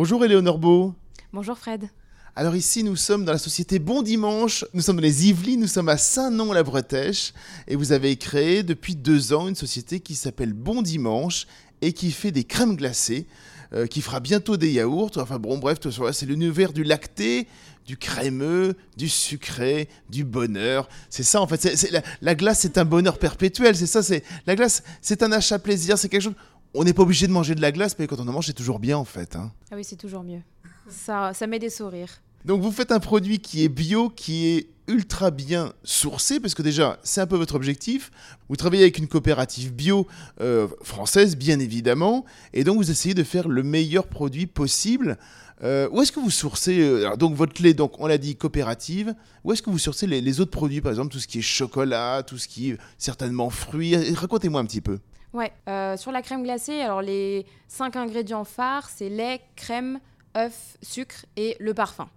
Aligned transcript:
Bonjour 0.00 0.24
Éléonore 0.24 0.58
Beau. 0.58 0.94
Bonjour 1.32 1.58
Fred. 1.58 1.88
Alors 2.36 2.54
ici, 2.54 2.84
nous 2.84 2.94
sommes 2.94 3.24
dans 3.24 3.32
la 3.32 3.38
société 3.38 3.80
Bon 3.80 4.02
Dimanche, 4.02 4.64
nous 4.72 4.80
sommes 4.80 4.94
dans 4.94 5.02
les 5.02 5.26
Yvelines, 5.26 5.58
nous 5.58 5.66
sommes 5.66 5.88
à 5.88 5.96
Saint-Nom-la-Bretèche, 5.96 7.32
et 7.66 7.74
vous 7.74 7.90
avez 7.90 8.14
créé 8.14 8.62
depuis 8.62 8.94
deux 8.94 9.32
ans 9.32 9.48
une 9.48 9.56
société 9.56 9.98
qui 9.98 10.14
s'appelle 10.14 10.52
Bon 10.52 10.82
Dimanche 10.82 11.48
et 11.82 11.92
qui 11.92 12.12
fait 12.12 12.30
des 12.30 12.44
crèmes 12.44 12.76
glacées, 12.76 13.26
euh, 13.72 13.88
qui 13.88 14.00
fera 14.00 14.20
bientôt 14.20 14.56
des 14.56 14.70
yaourts. 14.70 15.10
Enfin 15.16 15.40
bon, 15.40 15.58
bref, 15.58 15.78
c'est 16.12 16.26
l'univers 16.26 16.72
du 16.72 16.84
lacté, 16.84 17.48
du 17.84 17.96
crémeux, 17.96 18.76
du 18.96 19.08
sucré, 19.08 19.88
du 20.10 20.22
bonheur. 20.22 20.88
C'est 21.10 21.24
ça 21.24 21.40
en 21.40 21.48
fait. 21.48 21.90
la, 22.20 22.34
glace, 22.36 22.60
c'est 22.60 22.78
un 22.78 22.84
bonheur 22.84 23.18
perpétuel. 23.18 23.74
C'est 23.74 23.86
ça. 23.86 24.04
C'est 24.04 24.22
la 24.46 24.54
glace, 24.54 24.84
c'est 25.00 25.24
un 25.24 25.32
achat 25.32 25.58
plaisir. 25.58 25.98
C'est 25.98 26.08
quelque 26.08 26.22
chose. 26.22 26.34
On 26.80 26.84
n'est 26.84 26.92
pas 26.92 27.02
obligé 27.02 27.26
de 27.26 27.32
manger 27.32 27.56
de 27.56 27.60
la 27.60 27.72
glace, 27.72 27.96
mais 27.98 28.06
quand 28.06 28.20
on 28.20 28.28
en 28.28 28.32
mange, 28.32 28.46
c'est 28.46 28.52
toujours 28.52 28.78
bien 28.78 28.96
en 28.96 29.04
fait. 29.04 29.34
Hein. 29.34 29.50
Ah 29.72 29.74
oui, 29.74 29.82
c'est 29.82 29.96
toujours 29.96 30.22
mieux. 30.22 30.42
Ça, 30.88 31.34
ça 31.34 31.48
met 31.48 31.58
des 31.58 31.70
sourires. 31.70 32.22
Donc 32.44 32.62
vous 32.62 32.70
faites 32.70 32.92
un 32.92 33.00
produit 33.00 33.40
qui 33.40 33.64
est 33.64 33.68
bio, 33.68 34.10
qui 34.10 34.46
est 34.46 34.68
ultra 34.86 35.32
bien 35.32 35.72
sourcé, 35.82 36.38
parce 36.38 36.54
que 36.54 36.62
déjà, 36.62 37.00
c'est 37.02 37.20
un 37.20 37.26
peu 37.26 37.34
votre 37.34 37.56
objectif. 37.56 38.12
Vous 38.48 38.54
travaillez 38.54 38.84
avec 38.84 38.98
une 38.98 39.08
coopérative 39.08 39.74
bio 39.74 40.06
euh, 40.40 40.68
française, 40.84 41.36
bien 41.36 41.58
évidemment, 41.58 42.24
et 42.54 42.62
donc 42.62 42.76
vous 42.76 42.92
essayez 42.92 43.14
de 43.14 43.24
faire 43.24 43.48
le 43.48 43.64
meilleur 43.64 44.06
produit 44.06 44.46
possible. 44.46 45.18
Euh, 45.64 45.88
où 45.90 46.00
est-ce 46.00 46.12
que 46.12 46.20
vous 46.20 46.30
sourcez 46.30 46.78
euh, 46.78 47.16
Donc 47.16 47.34
votre 47.34 47.60
lait, 47.60 47.74
donc 47.74 47.98
on 47.98 48.06
l'a 48.06 48.18
dit, 48.18 48.36
coopérative. 48.36 49.16
Où 49.42 49.52
est-ce 49.52 49.62
que 49.62 49.70
vous 49.70 49.80
sourcez 49.80 50.06
les, 50.06 50.40
autres 50.40 50.52
produits, 50.52 50.80
par 50.80 50.92
exemple 50.92 51.10
tout 51.10 51.18
ce 51.18 51.26
qui 51.26 51.40
est 51.40 51.42
chocolat, 51.42 52.22
tout 52.22 52.38
ce 52.38 52.46
qui 52.46 52.70
est 52.70 52.78
certainement 52.98 53.50
fruits? 53.50 53.96
Racontez-moi 54.14 54.60
un 54.60 54.64
petit 54.64 54.80
peu. 54.80 55.00
Ouais, 55.34 55.52
sur 55.96 56.10
la 56.10 56.22
crème 56.22 56.42
glacée, 56.42 56.80
alors 56.80 57.02
les 57.02 57.44
cinq 57.68 57.96
ingrédients 57.96 58.44
phares, 58.44 58.88
c'est 58.88 59.08
lait, 59.08 59.42
crème, 59.56 60.00
œuf, 60.36 60.76
sucre 60.82 61.26
et 61.36 61.56
le 61.60 61.74
parfum. 61.74 62.08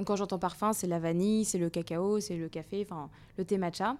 Donc 0.00 0.06
quand 0.06 0.16
j'entends 0.16 0.38
parfum, 0.38 0.72
c'est 0.72 0.86
la 0.86 0.98
vanille, 0.98 1.44
c'est 1.44 1.58
le 1.58 1.68
cacao, 1.68 2.20
c'est 2.20 2.36
le 2.36 2.48
café, 2.48 2.86
enfin 2.88 3.10
le 3.36 3.44
thé 3.44 3.58
matcha. 3.58 3.96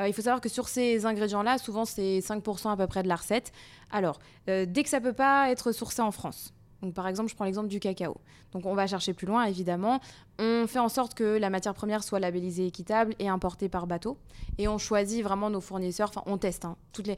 Euh, 0.00 0.08
il 0.08 0.14
faut 0.14 0.22
savoir 0.22 0.40
que 0.40 0.48
sur 0.48 0.66
ces 0.66 1.04
ingrédients-là, 1.04 1.58
souvent 1.58 1.84
c'est 1.84 2.20
5% 2.20 2.72
à 2.72 2.76
peu 2.78 2.86
près 2.86 3.02
de 3.02 3.08
la 3.08 3.16
recette. 3.16 3.52
Alors, 3.90 4.18
euh, 4.48 4.64
dès 4.66 4.82
que 4.82 4.88
ça 4.88 4.98
peut 4.98 5.12
pas 5.12 5.50
être 5.50 5.72
sourcé 5.72 6.00
en 6.00 6.10
France, 6.10 6.54
donc 6.82 6.94
par 6.94 7.06
exemple, 7.06 7.30
je 7.30 7.36
prends 7.36 7.44
l'exemple 7.44 7.68
du 7.68 7.80
cacao. 7.80 8.16
Donc 8.52 8.66
on 8.66 8.74
va 8.74 8.86
chercher 8.86 9.14
plus 9.14 9.26
loin, 9.26 9.44
évidemment. 9.44 10.00
On 10.38 10.66
fait 10.66 10.80
en 10.80 10.88
sorte 10.88 11.14
que 11.14 11.38
la 11.38 11.48
matière 11.48 11.74
première 11.74 12.02
soit 12.02 12.18
labellisée 12.18 12.66
équitable 12.66 13.14
et 13.20 13.28
importée 13.28 13.68
par 13.68 13.86
bateau. 13.86 14.18
Et 14.58 14.66
on 14.66 14.78
choisit 14.78 15.22
vraiment 15.22 15.48
nos 15.48 15.60
fournisseurs. 15.60 16.08
Enfin, 16.08 16.22
on 16.26 16.38
teste. 16.38 16.64
Hein. 16.64 16.76
Toutes. 16.92 17.10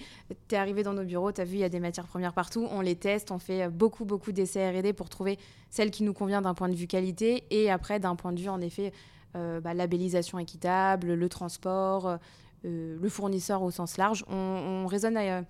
T'es 0.49 0.57
arrivé 0.57 0.83
dans 0.83 0.93
nos 0.93 1.05
bureaux, 1.05 1.33
t'as 1.33 1.45
vu, 1.45 1.55
il 1.55 1.61
y 1.61 1.65
a 1.65 1.69
des 1.69 1.81
matières 1.81 2.07
premières 2.07 2.35
partout. 2.35 2.69
On 2.71 2.83
les 2.83 2.95
teste, 2.95 3.31
on 3.31 3.39
fait 3.39 3.69
beaucoup, 3.69 4.05
beaucoup 4.05 4.33
d'essais 4.33 4.71
R&D 4.71 4.93
pour 4.93 5.09
trouver 5.09 5.39
celle 5.71 5.91
qui 5.91 6.03
nous 6.03 6.13
convient 6.13 6.43
d'un 6.43 6.55
point 6.55 6.69
de 6.69 6.75
vue 6.75 6.87
qualité 6.87 7.45
et 7.51 7.71
après 7.71 7.99
d'un 7.99 8.17
point 8.17 8.33
de 8.33 8.41
vue, 8.41 8.51
en 8.51 8.61
effet, 8.61 8.93
euh, 9.35 9.61
bah, 9.61 9.73
labellisation 9.73 10.39
équitable, 10.39 11.15
le 11.15 11.29
transport, 11.29 12.19
euh, 12.65 12.97
le 13.01 13.09
fournisseur 13.09 13.63
au 13.63 13.71
sens 13.71 13.97
large. 13.97 14.25
On, 14.29 14.87
raisonne... 14.87 15.17
À, 15.17 15.43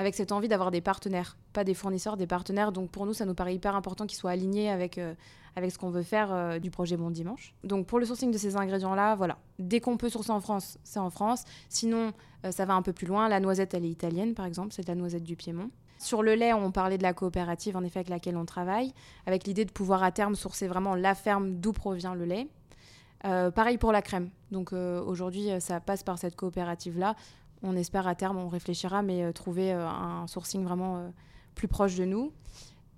avec 0.00 0.14
cette 0.14 0.32
envie 0.32 0.48
d'avoir 0.48 0.70
des 0.70 0.80
partenaires, 0.80 1.36
pas 1.52 1.62
des 1.62 1.74
fournisseurs, 1.74 2.16
des 2.16 2.26
partenaires. 2.26 2.72
Donc 2.72 2.90
pour 2.90 3.04
nous, 3.04 3.12
ça 3.12 3.26
nous 3.26 3.34
paraît 3.34 3.54
hyper 3.54 3.76
important 3.76 4.06
qu'ils 4.06 4.16
soient 4.16 4.30
alignés 4.30 4.70
avec, 4.70 4.96
euh, 4.96 5.12
avec 5.56 5.70
ce 5.70 5.78
qu'on 5.78 5.90
veut 5.90 6.02
faire 6.02 6.32
euh, 6.32 6.58
du 6.58 6.70
projet 6.70 6.96
Bon 6.96 7.10
Dimanche. 7.10 7.52
Donc 7.64 7.86
pour 7.86 7.98
le 7.98 8.06
sourcing 8.06 8.32
de 8.32 8.38
ces 8.38 8.56
ingrédients-là, 8.56 9.14
voilà, 9.14 9.36
dès 9.58 9.80
qu'on 9.80 9.98
peut 9.98 10.08
sourcer 10.08 10.30
en 10.30 10.40
France, 10.40 10.78
c'est 10.84 10.98
en 10.98 11.10
France. 11.10 11.44
Sinon, 11.68 12.14
euh, 12.46 12.50
ça 12.50 12.64
va 12.64 12.72
un 12.72 12.80
peu 12.80 12.94
plus 12.94 13.06
loin. 13.06 13.28
La 13.28 13.40
noisette, 13.40 13.74
elle 13.74 13.84
est 13.84 13.90
italienne, 13.90 14.32
par 14.32 14.46
exemple, 14.46 14.72
c'est 14.72 14.88
la 14.88 14.94
noisette 14.94 15.22
du 15.22 15.36
Piémont. 15.36 15.68
Sur 15.98 16.22
le 16.22 16.34
lait, 16.34 16.54
on 16.54 16.72
parlait 16.72 16.96
de 16.96 17.02
la 17.02 17.12
coopérative, 17.12 17.76
en 17.76 17.84
effet, 17.84 17.98
avec 17.98 18.08
laquelle 18.08 18.38
on 18.38 18.46
travaille, 18.46 18.94
avec 19.26 19.46
l'idée 19.46 19.66
de 19.66 19.70
pouvoir 19.70 20.02
à 20.02 20.12
terme 20.12 20.34
sourcer 20.34 20.66
vraiment 20.66 20.94
la 20.94 21.14
ferme 21.14 21.56
d'où 21.56 21.74
provient 21.74 22.14
le 22.14 22.24
lait. 22.24 22.48
pareil 23.22 23.76
pour 23.76 23.92
la 23.92 24.00
crème. 24.00 24.30
Donc 24.50 24.72
aujourd'hui, 24.72 25.50
ça 25.58 25.78
passe 25.78 26.02
par 26.02 26.16
cette 26.16 26.36
coopérative-là 26.36 27.16
on 27.62 27.76
espère 27.76 28.06
à 28.06 28.14
terme, 28.14 28.38
on 28.38 28.48
réfléchira, 28.48 29.02
mais 29.02 29.22
euh, 29.22 29.32
trouver 29.32 29.72
euh, 29.72 29.86
un 29.86 30.26
sourcing 30.26 30.64
vraiment 30.64 30.98
euh, 30.98 31.08
plus 31.54 31.68
proche 31.68 31.94
de 31.96 32.04
nous. 32.04 32.32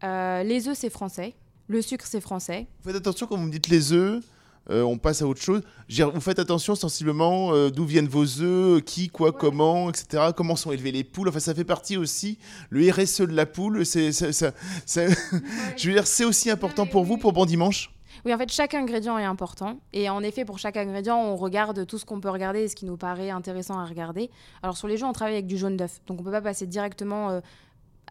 les 0.03 0.69
œufs, 0.69 0.77
c'est 0.77 0.91
français. 0.91 1.35
Le 1.69 1.83
sucre, 1.83 2.07
c'est 2.07 2.21
français. 2.21 2.67
Faites 2.85 2.97
attention 2.97 3.27
quand 3.27 3.37
vous 3.37 3.45
me 3.45 3.51
dites 3.51 3.69
les 3.69 3.93
œufs. 3.93 4.23
on 4.69 4.99
passe 4.99 5.23
à 5.23 5.27
autre 5.27 5.41
chose. 5.41 5.63
Vous 5.89 6.21
faites 6.21 6.39
attention 6.39 6.75
sensiblement 6.75 7.69
d'où 7.71 7.85
viennent 7.85 8.09
vos 8.09 8.27
œufs, 8.41 8.83
qui, 8.83 9.09
quoi, 9.09 9.33
comment, 9.33 9.89
etc. 9.89 10.31
Comment 10.37 10.57
sont 10.57 10.73
élevées 10.73 10.93
les 10.93 11.05
poules. 11.05 11.29
Enfin, 11.29 11.41
ça 11.41 11.55
fait 11.55 11.65
partie 11.65 11.97
aussi. 11.97 12.39
Le 12.69 12.91
RSE 12.91 13.23
de 13.23 13.35
la 13.35 13.47
poule, 13.47 13.87
c'est, 13.87 14.11
je 14.13 15.87
veux 15.87 15.95
dire, 15.95 16.07
c'est 16.07 16.25
aussi 16.25 16.51
important 16.51 16.87
pour 16.87 17.05
vous 17.05 17.17
pour 17.17 17.33
Bon 17.33 17.47
Dimanche? 17.47 17.91
Oui, 18.25 18.33
en 18.33 18.39
fait, 18.39 18.51
chaque 18.51 18.75
ingrédient 18.75 19.19
est 19.19 19.25
important. 19.25 19.79
Et 19.93 20.09
en 20.09 20.23
effet, 20.23 20.45
pour 20.45 20.59
chaque 20.59 20.77
ingrédient, 20.77 21.19
on 21.19 21.37
regarde 21.37 21.87
tout 21.87 21.99
ce 21.99 22.05
qu'on 22.05 22.21
peut 22.21 22.31
regarder 22.31 22.61
et 22.61 22.69
ce 22.69 22.77
qui 22.77 22.85
nous 22.85 22.97
paraît 22.97 23.31
intéressant 23.31 23.79
à 23.79 23.85
regarder. 23.85 24.31
Alors, 24.63 24.77
sur 24.77 24.89
les 24.89 24.97
jeux, 24.97 25.07
on 25.07 25.13
travaille 25.13 25.35
avec 25.35 25.47
du 25.47 25.57
jaune 25.57 25.77
d'œuf. 25.77 26.01
Donc, 26.07 26.19
on 26.19 26.23
ne 26.23 26.27
peut 26.27 26.33
pas 26.33 26.43
passer 26.43 26.67
directement 26.67 27.31
euh, 27.31 27.41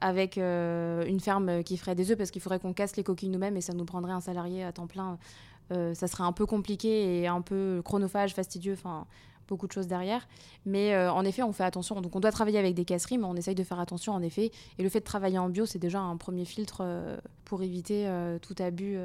avec 0.01 0.37
euh, 0.37 1.05
une 1.05 1.19
ferme 1.19 1.63
qui 1.63 1.77
ferait 1.77 1.95
des 1.95 2.11
œufs 2.11 2.17
parce 2.17 2.31
qu'il 2.31 2.41
faudrait 2.41 2.59
qu'on 2.59 2.73
casse 2.73 2.95
les 2.97 3.03
coquilles 3.03 3.29
nous-mêmes 3.29 3.57
et 3.57 3.61
ça 3.61 3.73
nous 3.73 3.85
prendrait 3.85 4.13
un 4.13 4.21
salarié 4.21 4.63
à 4.63 4.71
temps 4.71 4.87
plein. 4.87 5.17
Euh, 5.71 5.93
ça 5.93 6.07
serait 6.07 6.23
un 6.23 6.33
peu 6.33 6.45
compliqué 6.45 7.21
et 7.21 7.27
un 7.27 7.41
peu 7.41 7.81
chronophage, 7.85 8.33
fastidieux. 8.33 8.73
Enfin, 8.73 9.05
beaucoup 9.47 9.67
de 9.67 9.71
choses 9.73 9.87
derrière. 9.87 10.27
Mais 10.65 10.95
en 10.95 11.25
effet, 11.25 11.43
on 11.43 11.51
fait 11.51 11.65
attention. 11.65 11.99
Donc, 11.99 12.15
on 12.15 12.21
doit 12.21 12.31
travailler 12.31 12.57
avec 12.57 12.73
des 12.73 12.85
casseries, 12.85 13.17
mais 13.17 13.25
on 13.25 13.35
essaye 13.35 13.55
de 13.55 13.63
faire 13.65 13.81
attention, 13.81 14.13
en 14.13 14.21
effet. 14.21 14.49
Et 14.77 14.83
le 14.83 14.87
fait 14.87 15.01
de 15.01 15.05
travailler 15.05 15.39
en 15.39 15.49
bio, 15.49 15.65
c'est 15.65 15.77
déjà 15.77 15.99
un 15.99 16.15
premier 16.15 16.45
filtre 16.45 16.85
pour 17.43 17.61
éviter 17.61 18.09
tout 18.41 18.55
abus. 18.59 18.97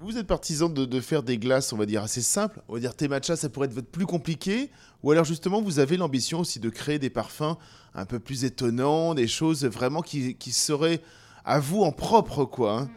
Vous 0.00 0.16
êtes 0.16 0.28
partisan 0.28 0.68
de, 0.68 1.00
faire 1.00 1.24
des 1.24 1.38
glaces, 1.38 1.72
on 1.72 1.76
va 1.76 1.84
dire, 1.84 2.04
assez 2.04 2.22
simples. 2.22 2.62
On 2.68 2.74
va 2.74 2.78
dire 2.78 2.94
thé 2.94 3.08
matcha, 3.08 3.34
ça 3.34 3.48
pourrait 3.48 3.66
être 3.66 3.80
plus 3.80 4.06
compliqué. 4.06 4.70
Ou 5.02 5.10
alors 5.10 5.24
justement, 5.24 5.60
vous 5.60 5.80
avez 5.80 5.96
l'ambition 5.96 6.38
aussi 6.38 6.60
de 6.60 6.70
créer 6.70 7.00
des 7.00 7.10
parfums 7.10 7.56
un 7.94 8.06
peu 8.06 8.20
plus 8.20 8.44
étonnants, 8.44 9.14
des 9.14 9.26
choses 9.26 9.64
vraiment 9.64 10.00
qui, 10.00 10.36
seraient 10.52 11.00
à 11.44 11.58
vous 11.58 11.82
en 11.82 11.90
propre, 11.90 12.44
quoi. 12.44 12.78
Hein. 12.78 12.88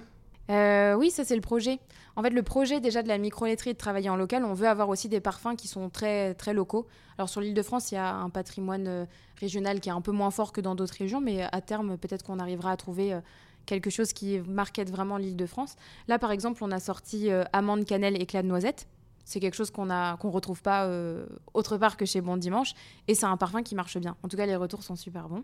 Euh, 0.51 0.93
oui, 0.95 1.09
ça 1.09 1.23
c'est 1.23 1.35
le 1.35 1.41
projet. 1.41 1.79
En 2.15 2.21
fait, 2.21 2.29
le 2.29 2.43
projet 2.43 2.79
déjà 2.79 3.01
de 3.01 3.07
la 3.07 3.17
micro-laiterie 3.17 3.73
de 3.73 3.77
travailler 3.77 4.09
en 4.09 4.15
local, 4.15 4.45
on 4.45 4.53
veut 4.53 4.67
avoir 4.67 4.89
aussi 4.89 5.09
des 5.09 5.21
parfums 5.21 5.55
qui 5.57 5.67
sont 5.67 5.89
très, 5.89 6.35
très 6.35 6.53
locaux. 6.53 6.85
Alors 7.17 7.29
sur 7.29 7.41
l'île 7.41 7.55
de 7.55 7.63
France, 7.63 7.91
il 7.91 7.95
y 7.95 7.97
a 7.97 8.13
un 8.13 8.29
patrimoine 8.29 8.87
euh, 8.87 9.05
régional 9.39 9.79
qui 9.79 9.89
est 9.89 9.93
un 9.93 10.01
peu 10.01 10.11
moins 10.11 10.29
fort 10.29 10.51
que 10.51 10.61
dans 10.61 10.75
d'autres 10.75 10.95
régions, 10.99 11.21
mais 11.21 11.47
à 11.51 11.61
terme, 11.61 11.97
peut-être 11.97 12.23
qu'on 12.23 12.37
arrivera 12.37 12.71
à 12.71 12.77
trouver 12.77 13.13
euh, 13.13 13.21
quelque 13.65 13.89
chose 13.89 14.13
qui 14.13 14.39
marquette 14.39 14.89
vraiment 14.89 15.17
l'île 15.17 15.35
de 15.35 15.45
France. 15.45 15.75
Là, 16.07 16.19
par 16.19 16.31
exemple, 16.31 16.63
on 16.63 16.71
a 16.71 16.79
sorti 16.79 17.31
euh, 17.31 17.43
amande, 17.53 17.85
cannelle, 17.85 18.21
éclat 18.21 18.43
de 18.43 18.47
noisette. 18.47 18.87
C'est 19.23 19.39
quelque 19.39 19.55
chose 19.55 19.71
qu'on 19.71 19.85
ne 19.85 20.15
qu'on 20.17 20.31
retrouve 20.31 20.61
pas 20.61 20.85
euh, 20.85 21.25
autre 21.53 21.77
part 21.77 21.97
que 21.97 22.05
chez 22.05 22.21
Bon 22.21 22.37
Dimanche. 22.37 22.73
Et 23.07 23.15
c'est 23.15 23.25
un 23.25 23.37
parfum 23.37 23.63
qui 23.63 23.75
marche 23.75 23.97
bien. 23.97 24.15
En 24.23 24.27
tout 24.27 24.37
cas, 24.37 24.45
les 24.45 24.55
retours 24.55 24.83
sont 24.83 24.95
super 24.95 25.29
bons. 25.29 25.43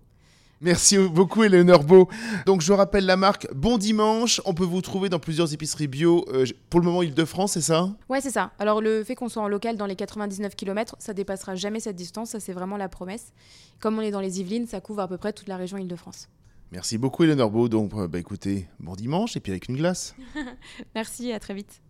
Merci 0.60 0.98
beaucoup, 0.98 1.44
Eleonore 1.44 1.84
Beau. 1.84 2.10
Donc, 2.48 2.62
je 2.62 2.74
rappelle 2.74 3.06
la 3.06 3.16
marque 3.16 3.48
Bon 3.54 3.78
Dimanche. 3.78 4.42
On 4.46 4.56
peut 4.56 4.64
vous 4.64 4.82
trouver 4.82 5.08
dans 5.08 5.20
plusieurs 5.20 5.54
épiceries 5.54 5.88
bio. 5.88 6.26
Euh, 6.30 6.46
pour 6.72 6.80
le 6.80 6.86
moment, 6.88 7.04
Île-de-France, 7.04 7.52
c'est 7.54 7.62
ça? 7.62 7.90
Ouais, 8.10 8.22
c'est 8.22 8.32
ça. 8.32 8.52
Alors, 8.58 8.82
le 8.82 9.04
fait 9.04 9.14
qu'on 9.14 9.30
soit 9.30 9.44
en 9.44 9.48
local 9.48 9.78
dans 9.78 9.86
les 9.86 9.96
99 9.96 10.56
km, 10.56 10.96
ça 10.98 11.14
dépassera 11.14 11.54
jamais 11.54 11.80
cette 11.80 11.96
distance. 11.96 12.32
Ça, 12.32 12.40
c'est 12.40 12.54
vraiment 12.54 12.78
la 12.78 12.90
promesse. 12.90 13.34
Comme 13.80 14.00
on 14.00 14.02
est 14.02 14.10
dans 14.10 14.20
les 14.20 14.40
Yvelines, 14.40 14.66
ça 14.66 14.82
couvre 14.82 15.02
à 15.02 15.08
peu 15.08 15.18
près 15.18 15.32
toute 15.32 15.48
la 15.48 15.58
région 15.58 15.78
Île-de-France. 15.78 16.28
Merci 16.72 16.98
beaucoup, 16.98 17.24
Eleanor 17.24 17.50
Beau. 17.50 17.70
Donc, 17.70 17.94
bah, 17.94 18.20
écoutez, 18.20 18.68
bon 18.80 18.96
dimanche 18.96 19.38
et 19.38 19.40
puis 19.40 19.52
avec 19.52 19.70
une 19.70 19.78
glace. 19.78 20.16
Merci, 20.96 21.32
à 21.32 21.40
très 21.40 21.54
vite. 21.54 21.82